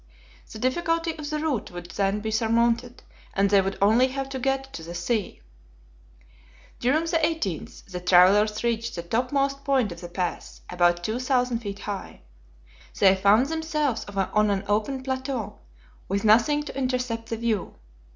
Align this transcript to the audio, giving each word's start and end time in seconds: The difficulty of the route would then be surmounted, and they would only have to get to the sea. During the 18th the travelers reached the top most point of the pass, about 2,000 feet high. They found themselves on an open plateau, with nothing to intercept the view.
The 0.51 0.57
difficulty 0.57 1.13
of 1.15 1.29
the 1.29 1.37
route 1.37 1.69
would 1.69 1.91
then 1.91 2.21
be 2.21 2.31
surmounted, 2.31 3.03
and 3.35 3.51
they 3.51 3.61
would 3.61 3.77
only 3.79 4.07
have 4.07 4.29
to 4.29 4.39
get 4.39 4.73
to 4.73 4.81
the 4.81 4.95
sea. 4.95 5.41
During 6.79 7.03
the 7.03 7.17
18th 7.19 7.85
the 7.85 7.99
travelers 7.99 8.63
reached 8.63 8.95
the 8.95 9.03
top 9.03 9.31
most 9.31 9.63
point 9.63 9.91
of 9.91 10.01
the 10.01 10.09
pass, 10.09 10.61
about 10.71 11.03
2,000 11.03 11.59
feet 11.59 11.79
high. 11.81 12.21
They 12.97 13.15
found 13.15 13.45
themselves 13.45 14.03
on 14.07 14.49
an 14.49 14.63
open 14.67 15.03
plateau, 15.03 15.59
with 16.07 16.25
nothing 16.25 16.63
to 16.63 16.75
intercept 16.75 17.29
the 17.29 17.37
view. 17.37 17.75